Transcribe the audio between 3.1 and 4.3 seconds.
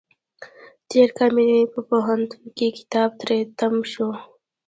تری تم شو.